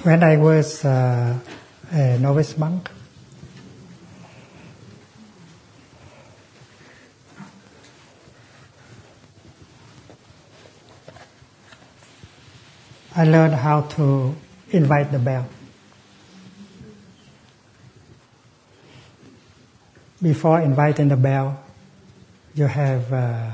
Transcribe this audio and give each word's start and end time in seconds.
When 0.00 0.24
I 0.24 0.36
was 0.36 0.84
uh, 0.84 1.38
a 1.92 2.18
novice 2.18 2.56
monk, 2.58 2.90
I 13.14 13.24
learned 13.24 13.54
how 13.54 13.82
to 13.82 14.34
invite 14.70 15.12
the 15.12 15.18
bell. 15.18 15.46
Before 20.20 20.60
inviting 20.60 21.08
the 21.08 21.16
bell, 21.16 21.62
you 22.54 22.66
have 22.66 23.12
uh, 23.12 23.50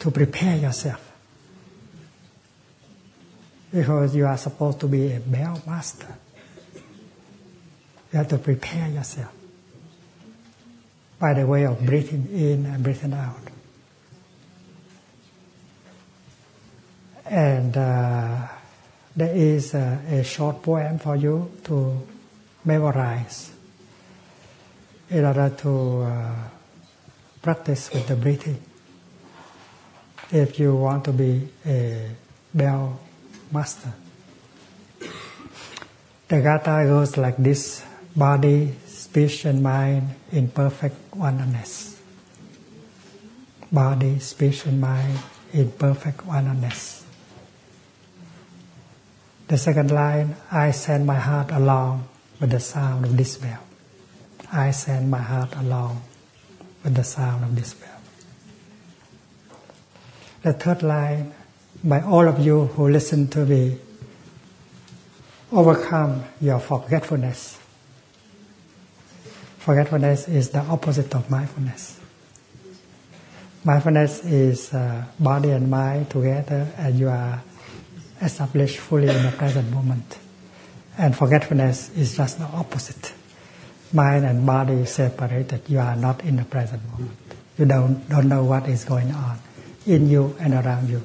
to 0.00 0.10
prepare 0.10 0.56
yourself. 0.56 1.07
Because 3.72 4.16
you 4.16 4.26
are 4.26 4.36
supposed 4.38 4.80
to 4.80 4.88
be 4.88 5.12
a 5.12 5.20
bell 5.20 5.62
master. 5.66 6.14
You 8.12 8.18
have 8.18 8.28
to 8.28 8.38
prepare 8.38 8.88
yourself 8.88 9.32
by 11.18 11.34
the 11.34 11.46
way 11.46 11.66
of 11.66 11.84
breathing 11.84 12.28
in 12.32 12.66
and 12.66 12.82
breathing 12.82 13.12
out. 13.12 13.36
And 17.26 17.76
uh, 17.76 18.48
there 19.14 19.34
is 19.34 19.74
a, 19.74 20.00
a, 20.10 20.24
short 20.24 20.62
poem 20.62 20.98
for 20.98 21.16
you 21.16 21.50
to 21.64 22.06
memorize 22.64 23.52
in 25.10 25.24
order 25.24 25.50
to 25.50 26.02
uh, 26.02 26.34
practice 27.42 27.92
with 27.92 28.06
the 28.06 28.16
breathing. 28.16 28.62
If 30.30 30.58
you 30.58 30.74
want 30.76 31.04
to 31.04 31.12
be 31.12 31.48
a 31.66 32.10
bell 32.54 32.98
master. 33.52 33.92
The 36.28 36.40
gatha 36.42 36.84
goes 36.84 37.16
like 37.16 37.36
this 37.38 37.84
body, 38.14 38.74
speech, 38.86 39.44
and 39.44 39.62
mind 39.62 40.14
in 40.32 40.48
perfect 40.48 40.96
oneness. 41.16 42.00
Body, 43.72 44.18
speech, 44.18 44.66
and 44.66 44.80
mind 44.80 45.18
in 45.52 45.72
perfect 45.72 46.26
oneness. 46.26 47.06
The 49.48 49.56
second 49.56 49.90
line, 49.90 50.36
I 50.52 50.72
send 50.72 51.06
my 51.06 51.16
heart 51.16 51.50
along 51.52 52.08
with 52.40 52.50
the 52.50 52.60
sound 52.60 53.06
of 53.06 53.16
this 53.16 53.38
bell. 53.38 53.64
I 54.52 54.70
send 54.72 55.10
my 55.10 55.24
heart 55.24 55.56
along 55.56 56.02
with 56.84 56.94
the 56.94 57.04
sound 57.04 57.44
of 57.44 57.56
this 57.56 57.72
bell. 57.72 58.00
The 60.42 60.52
third 60.52 60.82
line, 60.82 61.32
by 61.84 62.00
all 62.02 62.26
of 62.26 62.44
you 62.44 62.66
who 62.66 62.88
listen 62.88 63.28
to 63.28 63.46
me, 63.46 63.78
overcome 65.52 66.24
your 66.40 66.58
forgetfulness. 66.58 67.58
Forgetfulness 69.58 70.28
is 70.28 70.50
the 70.50 70.60
opposite 70.60 71.14
of 71.14 71.30
mindfulness. 71.30 72.00
Mindfulness 73.64 74.24
is 74.24 74.72
uh, 74.72 75.04
body 75.18 75.50
and 75.50 75.70
mind 75.70 76.10
together, 76.10 76.66
and 76.78 76.98
you 76.98 77.08
are 77.08 77.42
established 78.22 78.78
fully 78.78 79.08
in 79.08 79.22
the 79.22 79.32
present 79.32 79.70
moment. 79.70 80.18
And 80.96 81.16
forgetfulness 81.16 81.90
is 81.96 82.16
just 82.16 82.38
the 82.38 82.46
opposite. 82.46 83.12
Mind 83.92 84.24
and 84.24 84.44
body 84.44 84.84
separated. 84.84 85.62
You 85.68 85.78
are 85.78 85.96
not 85.96 86.24
in 86.24 86.36
the 86.36 86.44
present 86.44 86.82
moment. 86.90 87.16
You 87.56 87.66
don't, 87.66 88.08
don't 88.08 88.28
know 88.28 88.44
what 88.44 88.68
is 88.68 88.84
going 88.84 89.12
on 89.12 89.38
in 89.86 90.08
you 90.08 90.36
and 90.40 90.54
around 90.54 90.88
you. 90.88 91.02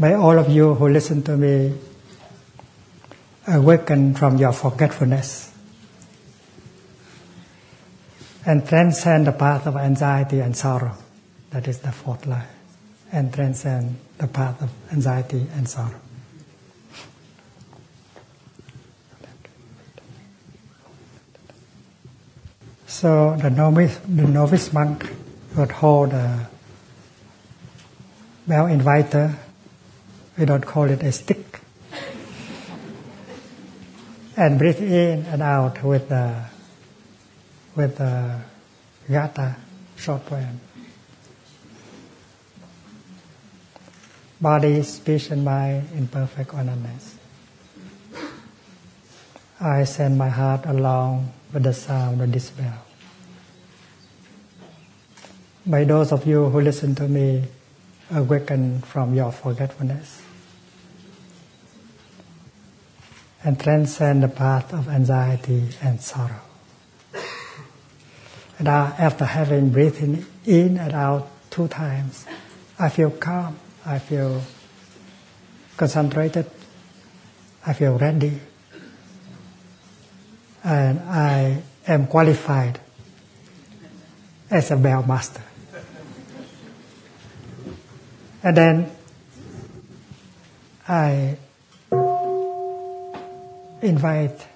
May 0.00 0.14
all 0.14 0.38
of 0.38 0.48
you 0.48 0.72
who 0.72 0.88
listen 0.88 1.22
to 1.24 1.36
me 1.36 1.74
awaken 3.46 4.14
from 4.14 4.38
your 4.38 4.54
forgetfulness 4.54 5.52
and 8.46 8.66
transcend 8.66 9.26
the 9.26 9.32
path 9.32 9.66
of 9.66 9.76
anxiety 9.76 10.40
and 10.40 10.56
sorrow. 10.56 10.96
That 11.50 11.68
is 11.68 11.80
the 11.80 11.92
fourth 11.92 12.24
line 12.24 12.48
and 13.12 13.30
transcend 13.34 13.98
the 14.16 14.26
path 14.26 14.62
of 14.62 14.70
anxiety 14.90 15.46
and 15.54 15.68
sorrow. 15.68 16.00
So 22.86 23.36
the 23.36 23.50
novice, 23.50 23.98
the 23.98 24.26
novice 24.26 24.72
monk 24.72 25.12
would 25.58 25.72
hold 25.72 26.14
a 26.14 26.48
bell 28.46 28.64
inviter. 28.64 29.36
We 30.40 30.46
don't 30.46 30.64
call 30.64 30.88
it 30.88 31.02
a 31.02 31.12
stick. 31.12 31.60
And 34.38 34.58
breathe 34.58 34.80
in 34.80 35.26
and 35.26 35.42
out 35.42 35.84
with 35.84 36.08
the 36.08 36.44
with 37.76 37.98
the 37.98 38.40
gatha 39.06 39.56
short 39.98 40.24
poem. 40.24 40.60
body, 44.40 44.82
speech, 44.82 45.30
and 45.30 45.44
mind 45.44 45.86
in 45.94 46.08
perfect 46.08 46.54
oneness. 46.54 47.16
I 49.60 49.84
send 49.84 50.16
my 50.16 50.30
heart 50.30 50.64
along 50.64 51.34
with 51.52 51.64
the 51.64 51.74
sound 51.74 52.22
of 52.22 52.32
this 52.32 52.48
bell. 52.48 52.86
May 55.66 55.84
those 55.84 56.10
of 56.10 56.26
you 56.26 56.48
who 56.48 56.62
listen 56.62 56.94
to 56.94 57.06
me, 57.06 57.44
awaken 58.10 58.80
from 58.80 59.14
your 59.14 59.30
forgetfulness 59.30 60.29
and 63.42 63.58
transcend 63.58 64.22
the 64.22 64.28
path 64.28 64.72
of 64.72 64.88
anxiety 64.88 65.68
and 65.82 66.00
sorrow. 66.00 66.42
And 68.58 68.68
after 68.68 69.24
having 69.24 69.70
breathed 69.70 70.26
in 70.44 70.76
and 70.76 70.92
out 70.92 71.28
two 71.50 71.68
times, 71.68 72.26
I 72.78 72.90
feel 72.90 73.10
calm 73.10 73.56
I 73.84 73.98
feel 73.98 74.42
concentrated, 75.76 76.46
I 77.66 77.72
feel 77.72 77.96
ready, 77.96 78.38
and 80.62 80.98
I 81.00 81.62
am 81.86 82.06
qualified 82.06 82.78
as 84.50 84.70
a 84.70 84.76
bell 84.76 85.02
master. 85.02 85.42
And 88.42 88.56
then 88.56 88.90
I 90.86 91.38
invite 93.82 94.46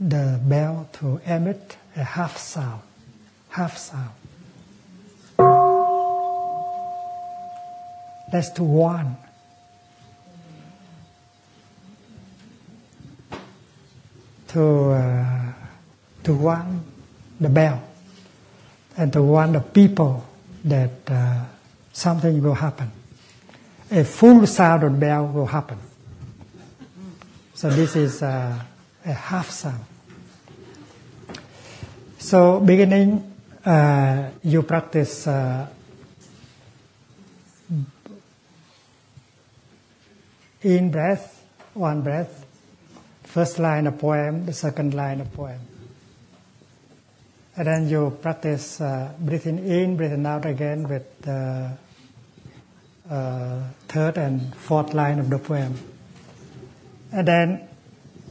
the 0.00 0.40
bell 0.44 0.88
to 0.94 1.20
emit 1.26 1.76
a 1.96 2.04
half 2.04 2.36
sound, 2.36 2.82
half 3.50 3.76
sound. 3.76 4.10
That's 8.30 8.50
to 8.50 8.62
one. 8.62 9.16
To 14.48 14.90
uh, 14.92 15.52
to 16.24 16.34
one 16.34 16.84
the 17.40 17.48
bell, 17.48 17.82
and 18.96 19.12
to 19.12 19.22
one 19.22 19.52
the 19.52 19.60
people 19.60 20.24
that 20.64 20.90
uh, 21.08 21.44
something 21.92 22.42
will 22.42 22.54
happen. 22.54 22.90
A 23.90 24.04
full 24.04 24.46
sound 24.46 25.00
bell 25.00 25.26
will 25.26 25.46
happen. 25.46 25.78
So 27.54 27.70
this 27.70 27.96
is 27.96 28.22
uh, 28.22 28.62
a 29.04 29.12
half 29.12 29.50
sound. 29.50 29.84
So 32.18 32.60
beginning, 32.60 33.34
uh, 33.64 34.30
you 34.44 34.62
practice 34.62 35.26
uh, 35.26 35.66
in 40.62 40.90
breath, 40.90 41.42
one 41.74 42.02
breath, 42.02 42.44
first 43.24 43.58
line 43.58 43.86
of 43.86 43.98
poem, 43.98 44.44
the 44.44 44.52
second 44.52 44.94
line 44.94 45.20
of 45.20 45.32
poem. 45.32 45.60
And 47.56 47.66
then 47.66 47.88
you 47.88 48.16
practice 48.22 48.80
uh, 48.80 49.12
breathing 49.18 49.58
in, 49.66 49.96
breathing 49.96 50.26
out 50.26 50.44
again 50.44 50.86
with 50.86 51.22
the 51.22 51.72
uh, 53.10 53.62
third 53.88 54.18
and 54.18 54.54
fourth 54.54 54.94
line 54.94 55.18
of 55.18 55.30
the 55.30 55.38
poem. 55.38 55.74
And 57.12 57.26
then 57.26 57.68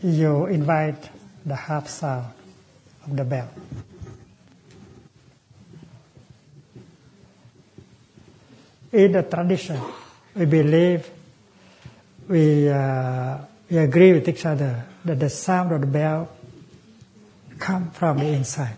you 0.03 0.45
invite 0.45 1.09
the 1.45 1.55
half 1.55 1.89
sound 1.89 2.33
of 3.05 3.15
the 3.15 3.23
bell. 3.23 3.49
In 8.91 9.11
the 9.11 9.23
tradition, 9.23 9.81
we 10.35 10.45
believe 10.45 11.09
we, 12.27 12.69
uh, 12.69 13.37
we 13.69 13.77
agree 13.77 14.13
with 14.13 14.27
each 14.29 14.45
other 14.45 14.85
that 15.05 15.19
the 15.19 15.29
sound 15.29 15.71
of 15.71 15.81
the 15.81 15.87
bell 15.87 16.29
come 17.59 17.91
from 17.91 18.19
the 18.19 18.27
inside. 18.27 18.77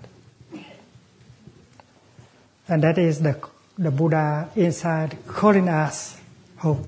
And 2.68 2.84
that 2.84 2.98
is 2.98 3.20
the, 3.20 3.40
the 3.80 3.92
Buddha 3.92 4.50
inside 4.58 5.18
calling 5.26 5.70
us 5.70 6.20
home 6.58 6.86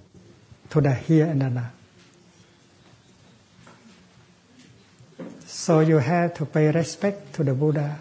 to 0.70 0.82
the 0.82 0.94
here 0.94 1.26
and 1.26 1.42
the 1.42 1.50
now. 1.50 1.72
So 5.46 5.80
you 5.80 6.00
have 6.00 6.34
to 6.36 6.46
pay 6.46 6.70
respect 6.70 7.34
to 7.36 7.46
the 7.46 7.54
Buddha. 7.54 7.98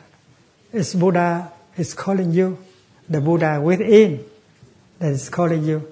It's 0.73 0.95
Buddha 0.95 1.53
is 1.77 1.95
calling 1.95 2.33
you, 2.33 2.59
the 3.09 3.21
Buddha 3.21 3.61
within 3.61 4.25
that 4.99 5.13
is 5.13 5.29
calling 5.29 5.65
you. 5.65 5.87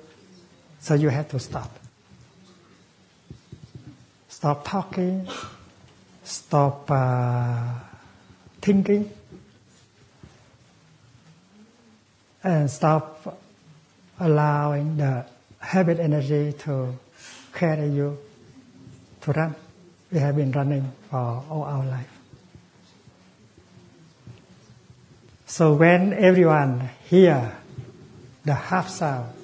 So 0.80 0.94
you 0.94 1.08
have 1.08 1.28
to 1.28 1.38
stop. 1.38 1.78
Stop 4.28 4.66
talking, 4.66 5.28
stop 6.24 6.90
uh, 6.90 7.74
thinking, 8.60 9.10
and 12.48 12.70
stop 12.70 13.38
allowing 14.18 14.96
the 14.96 15.26
habit 15.58 16.00
energy 16.00 16.54
to 16.54 16.94
carry 17.52 17.88
you 17.88 18.16
to 19.20 19.32
run. 19.32 19.54
We 20.10 20.18
have 20.20 20.34
been 20.34 20.50
running 20.52 20.90
for 21.10 21.44
all 21.50 21.64
our 21.64 21.84
life. 21.84 22.08
So 25.44 25.74
when 25.74 26.14
everyone 26.14 26.88
hear 27.04 27.54
the 28.46 28.54
half 28.54 28.88
sound, 28.88 29.34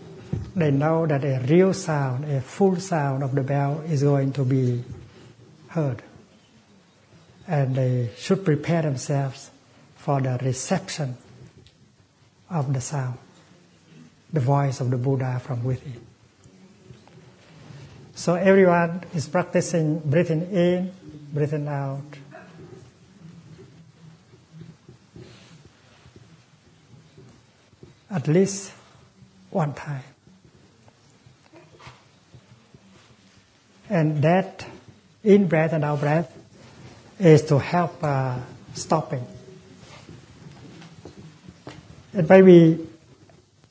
they 0.56 0.70
know 0.70 1.06
that 1.06 1.24
a 1.24 1.44
real 1.46 1.74
sound, 1.74 2.24
a 2.24 2.40
full 2.40 2.76
sound 2.76 3.22
of 3.22 3.34
the 3.34 3.42
bell 3.42 3.82
is 3.86 4.02
going 4.02 4.32
to 4.32 4.44
be 4.44 4.82
heard. 5.68 6.02
And 7.46 7.74
they 7.74 8.10
should 8.16 8.46
prepare 8.46 8.80
themselves 8.80 9.50
for 9.96 10.22
the 10.22 10.38
reception 10.42 11.18
of 12.54 12.72
the 12.72 12.80
sound, 12.80 13.18
the 14.32 14.40
voice 14.40 14.80
of 14.80 14.90
the 14.90 14.96
Buddha 14.96 15.40
from 15.44 15.64
within. 15.64 16.00
So 18.14 18.36
everyone 18.36 19.02
is 19.12 19.26
practicing 19.26 19.98
breathing 19.98 20.52
in, 20.52 20.92
breathing 21.32 21.66
out. 21.66 22.00
At 28.08 28.28
least 28.28 28.72
one 29.50 29.74
time. 29.74 30.04
And 33.90 34.22
that 34.22 34.64
in 35.24 35.48
breath 35.48 35.72
and 35.72 35.84
out 35.84 35.98
breath 35.98 36.32
is 37.18 37.42
to 37.46 37.58
help 37.58 38.02
uh, 38.02 38.38
stopping. 38.74 39.26
It 42.16 42.28
may 42.28 42.42
be 42.42 42.78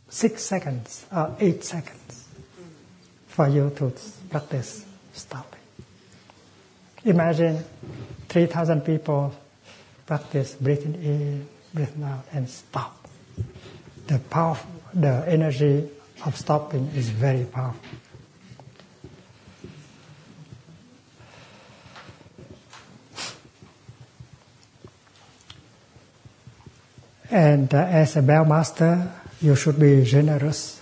six 0.10 0.44
seconds 0.44 1.06
or 1.16 1.34
eight 1.40 1.64
seconds 1.64 2.28
for 3.28 3.48
you 3.48 3.72
to 3.78 3.94
practice 4.30 4.86
stopping. 5.14 5.62
Imagine 7.06 7.64
3,000 8.28 8.82
people 8.82 9.34
practice 10.06 10.56
breathing 10.56 10.96
in, 10.96 11.48
breathing 11.74 12.04
out, 12.04 12.26
and 12.34 12.50
stop. 12.50 13.08
The 14.08 14.20
power, 14.20 14.58
the 14.94 15.24
energy 15.26 15.90
of 16.26 16.36
stopping 16.36 16.88
is 16.96 17.10
very 17.10 17.46
powerful. 17.46 17.80
And 27.34 27.74
uh, 27.74 27.80
as 27.90 28.16
a 28.16 28.22
bell 28.22 28.46
master, 28.46 29.12
you 29.42 29.56
should 29.56 29.80
be 29.80 30.06
generous. 30.06 30.80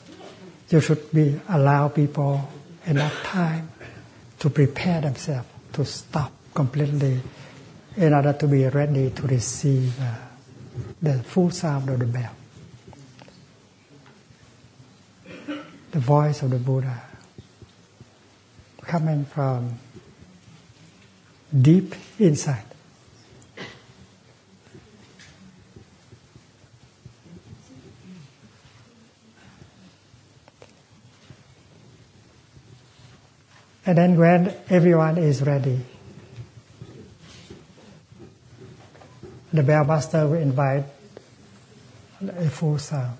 You 0.67 0.81
should 0.81 1.09
be 1.13 1.39
allow 1.47 1.87
people 1.87 2.45
enough 2.85 3.23
time 3.23 3.71
to 4.39 4.49
prepare 4.49 4.99
themselves 4.99 5.47
to 5.71 5.85
stop 5.85 6.33
completely 6.53 7.21
in 7.95 8.13
order 8.13 8.33
to 8.33 8.47
be 8.47 8.67
ready 8.67 9.11
to 9.11 9.21
receive 9.27 9.97
uh, 10.01 10.13
the 11.01 11.23
full 11.23 11.51
sound 11.51 11.87
of 11.87 11.99
the 11.99 12.05
bell. 12.05 12.35
The 15.91 15.99
voice 15.99 16.41
of 16.41 16.49
the 16.49 16.57
Buddha 16.57 17.01
coming 18.81 19.23
from 19.23 19.79
deep 21.61 21.95
inside. 22.19 22.70
And 33.85 33.97
then 33.97 34.17
when 34.17 34.53
everyone 34.69 35.17
is 35.17 35.41
ready, 35.41 35.79
the 39.51 39.63
bell 39.63 39.85
master 39.85 40.27
will 40.27 40.35
invite 40.35 40.85
a 42.21 42.49
full 42.49 42.77
sound. 42.77 43.17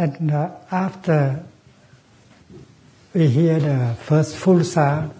And 0.00 0.32
uh, 0.32 0.50
after 0.70 1.44
we 3.12 3.28
hear 3.28 3.60
the 3.60 3.94
first 4.00 4.34
full 4.34 4.64
sound, 4.64 5.12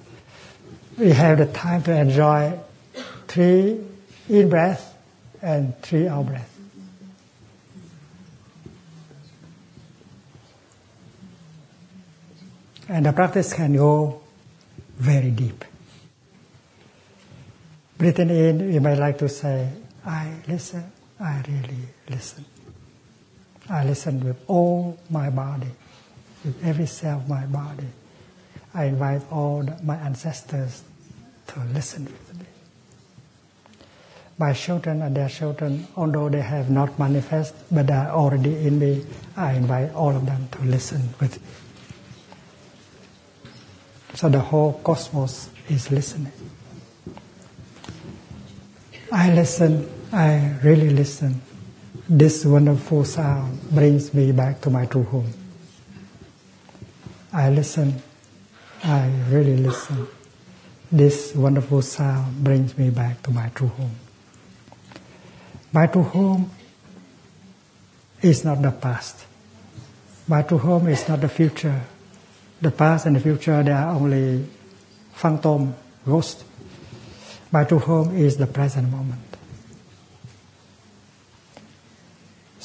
we 0.97 1.11
have 1.11 1.37
the 1.37 1.45
time 1.45 1.83
to 1.83 1.95
enjoy 1.95 2.59
three 3.29 3.79
in 4.31 4.49
breath 4.49 4.97
and 5.43 5.79
three 5.83 6.09
out 6.09 6.25
breath. 6.25 6.59
And 12.89 13.05
the 13.05 13.13
practice 13.13 13.53
can 13.53 13.77
go 13.77 14.23
very 14.97 15.31
deep. 15.31 15.63
Breathing 17.99 18.31
in, 18.31 18.73
you 18.73 18.81
might 18.81 18.97
like 18.97 19.19
to 19.19 19.29
say, 19.29 19.69
I 20.07 20.37
listen, 20.49 20.91
I 21.21 21.43
really 21.47 21.85
listen. 22.09 22.47
I 23.71 23.85
listen 23.85 24.19
with 24.25 24.37
all 24.49 24.99
my 25.11 25.31
body, 25.31 25.71
with 26.45 26.65
every 26.65 26.87
cell 26.87 27.19
of 27.19 27.29
my 27.29 27.47
body. 27.47 27.87
I 28.75 28.87
invite 28.87 29.23
all 29.31 29.63
the, 29.63 29.81
my 29.85 29.95
ancestors 29.97 30.83
to 31.49 31.61
listen 31.73 32.05
with 32.05 32.39
me. 32.39 32.47
My 34.39 34.53
children 34.55 35.03
and 35.03 35.17
their 35.17 35.29
children, 35.29 35.87
although 35.97 36.29
they 36.29 36.41
have 36.41 36.69
not 36.69 36.99
manifest, 36.99 37.55
but 37.71 37.87
they 37.87 37.93
are 37.93 38.11
already 38.11 38.57
in 38.67 38.81
me, 38.81 39.05
I 39.37 39.53
invite 39.53 39.95
all 39.95 40.17
of 40.17 40.27
them 40.27 40.49
to 40.51 40.63
listen 40.63 41.11
with 41.21 41.41
me. 41.41 41.47
So 44.15 44.29
the 44.29 44.41
whole 44.41 44.81
cosmos 44.83 45.49
is 45.69 45.93
listening. 45.93 46.33
I 49.13 49.33
listen, 49.33 49.89
I 50.13 50.57
really 50.63 50.91
listen 50.91 51.41
this 52.11 52.45
wonderful 52.45 53.05
sound 53.05 53.63
brings 53.71 54.13
me 54.13 54.33
back 54.33 54.61
to 54.63 54.69
my 54.69 54.85
true 54.85 55.05
home. 55.05 55.33
I 57.33 57.51
listen, 57.51 58.03
I 58.83 59.13
really 59.29 59.57
listen. 59.57 60.09
This 60.91 61.33
wonderful 61.37 61.83
sound 61.83 62.43
brings 62.43 62.77
me 62.77 62.91
back 62.91 63.23
to 63.23 63.31
my 63.31 63.49
true 63.51 63.69
home. 63.69 63.95
My 65.73 65.87
true 65.87 66.03
home 66.03 66.51
is 68.21 68.45
not 68.45 68.61
the 68.61 68.73
past. 68.73 69.25
My 70.27 70.43
true 70.43 70.59
home 70.59 70.89
is 70.89 71.09
not 71.09 71.21
the 71.21 71.29
future. 71.29 71.81
The 72.61 72.73
past 72.73 73.07
and 73.07 73.15
the 73.15 73.21
future, 73.21 73.63
they 73.63 73.71
are 73.71 73.95
only 73.95 74.47
phantom, 75.13 75.77
ghost. 76.05 76.43
My 77.53 77.63
true 77.63 77.79
home 77.79 78.17
is 78.17 78.37
the 78.37 78.49
present 78.49 78.91
moment. 78.91 79.30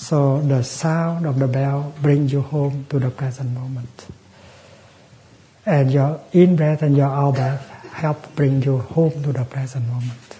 So 0.06 0.40
the 0.40 0.62
sound 0.62 1.26
of 1.26 1.40
the 1.40 1.48
bell 1.48 1.92
brings 2.00 2.32
you 2.32 2.42
home 2.42 2.86
to 2.92 3.00
the 3.00 3.10
present 3.10 3.50
moment. 3.50 4.06
And 5.66 5.92
your 5.92 6.22
in 6.32 6.56
breath 6.56 6.84
and 6.84 6.96
your 6.96 7.08
out 7.08 7.34
breath 7.34 7.68
help 7.90 8.36
bring 8.36 8.62
you 8.62 8.78
home 8.78 9.24
to 9.24 9.34
the 9.34 9.44
present 9.46 9.88
moment. 9.88 10.38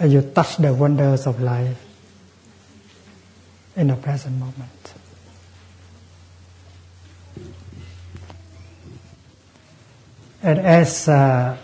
And 0.00 0.10
you 0.10 0.22
touch 0.22 0.56
the 0.56 0.72
wonders 0.72 1.26
of 1.26 1.42
life 1.42 1.76
in 3.76 3.88
the 3.88 3.96
present 3.96 4.38
moment. 4.38 4.94
And 10.42 10.60
as 10.60 11.10
uh, 11.10 11.58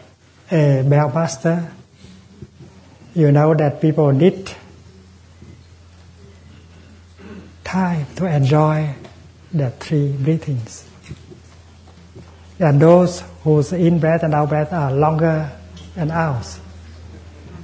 a 0.52 0.84
bell 0.86 1.08
master, 1.08 1.72
you 3.14 3.32
know 3.32 3.54
that 3.54 3.80
people 3.80 4.12
need 4.12 4.54
time 7.74 8.06
to 8.14 8.24
enjoy 8.26 8.88
the 9.52 9.68
three 9.82 10.12
breathings. 10.12 10.88
And 12.60 12.80
those 12.80 13.24
whose 13.42 13.72
in 13.72 13.98
breath 13.98 14.22
and 14.22 14.32
out 14.32 14.48
breath 14.50 14.72
are 14.72 14.92
longer 14.92 15.50
than 15.96 16.12
ours. 16.12 16.60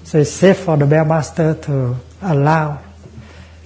So 0.03 0.19
it's 0.19 0.33
safe 0.33 0.59
for 0.59 0.77
the 0.77 0.87
bell 0.87 1.05
master 1.05 1.55
to 1.55 1.95
allow 2.23 2.83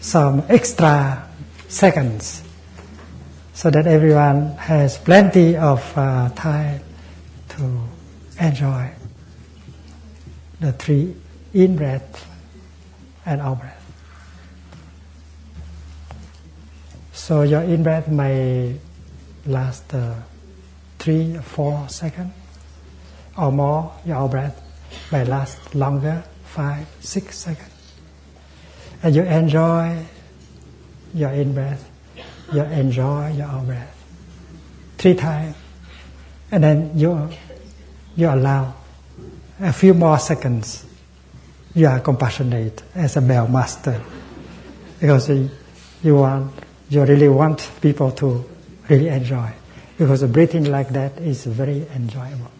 some 0.00 0.44
extra 0.50 1.26
seconds 1.68 2.42
so 3.54 3.70
that 3.70 3.86
everyone 3.86 4.52
has 4.58 4.98
plenty 4.98 5.56
of 5.56 5.80
uh, 5.96 6.28
time 6.36 6.82
to 7.56 7.80
enjoy 8.38 8.90
the 10.60 10.72
three 10.72 11.16
in 11.54 11.74
breath 11.74 12.28
and 13.24 13.40
out 13.40 13.60
breath. 13.60 13.83
So 17.24 17.40
your 17.40 17.62
in 17.62 17.82
breath 17.82 18.06
may 18.06 18.78
last 19.46 19.94
uh, 19.94 20.12
three, 20.98 21.38
four 21.38 21.88
seconds 21.88 22.34
or 23.38 23.50
more. 23.50 23.94
Your 24.04 24.16
out 24.16 24.30
breath 24.30 24.60
may 25.10 25.24
last 25.24 25.74
longer, 25.74 26.22
five, 26.44 26.86
six 27.00 27.38
seconds. 27.38 27.72
And 29.02 29.16
you 29.16 29.22
enjoy 29.22 30.04
your 31.14 31.30
in 31.30 31.54
breath, 31.54 31.90
you 32.52 32.60
enjoy 32.60 33.32
your 33.32 33.46
out 33.46 33.68
breath 33.68 34.04
three 34.98 35.14
times, 35.14 35.56
and 36.52 36.62
then 36.62 36.90
you 36.94 37.30
you 38.16 38.28
allow 38.28 38.74
a 39.60 39.72
few 39.72 39.94
more 39.94 40.18
seconds. 40.18 40.84
You 41.74 41.86
are 41.86 42.00
compassionate 42.00 42.82
as 42.94 43.16
a 43.16 43.22
bell 43.22 43.48
master 43.48 43.98
because 45.00 45.30
you 45.30 46.16
want 46.16 46.63
you 46.88 47.04
really 47.04 47.28
want 47.28 47.70
people 47.80 48.10
to 48.12 48.44
really 48.88 49.08
enjoy 49.08 49.52
because 49.98 50.22
breathing 50.24 50.64
like 50.64 50.88
that 50.90 51.18
is 51.18 51.44
very 51.44 51.86
enjoyable. 51.94 52.50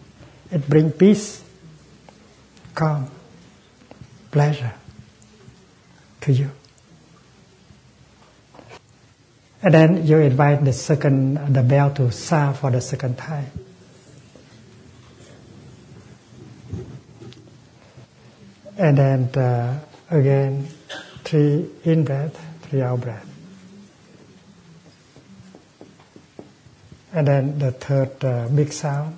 It 0.51 0.67
brings 0.69 0.93
peace, 0.95 1.43
calm, 2.73 3.09
pleasure 4.31 4.73
to 6.21 6.31
you. 6.31 6.51
And 9.61 9.73
then 9.73 10.05
you 10.05 10.17
invite 10.19 10.63
the 10.63 10.73
second, 10.73 11.53
the 11.53 11.63
bell 11.63 11.91
to 11.95 12.11
sound 12.11 12.57
for 12.57 12.69
the 12.69 12.81
second 12.81 13.17
time. 13.17 13.51
And 18.77 18.97
then 18.97 19.23
uh, 19.35 19.79
again, 20.09 20.67
three 21.23 21.69
in 21.83 22.03
breath, 22.03 22.39
three 22.63 22.81
out 22.81 23.01
breath. 23.01 23.34
And 27.15 27.25
then 27.25 27.59
the 27.59 27.71
third 27.71 28.25
uh, 28.25 28.49
big 28.49 28.73
sound. 28.73 29.17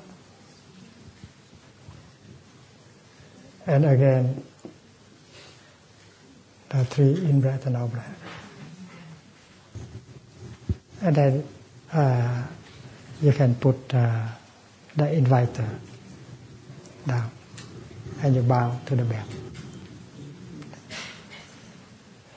And 3.65 3.85
again, 3.85 4.43
the 6.69 6.85
three 6.85 7.15
in 7.25 7.41
breath 7.41 7.65
and 7.65 7.75
out 7.75 7.91
breath. 7.91 8.21
And 11.01 11.15
then 11.15 11.43
uh, 11.91 12.43
you 13.19 13.33
can 13.33 13.55
put 13.55 13.91
uh, 13.95 14.27
the 14.95 15.11
inviter 15.11 15.67
down 17.07 17.31
and 18.21 18.35
you 18.35 18.43
bow 18.43 18.79
to 18.85 18.95
the 18.95 19.05
bell. 19.05 19.25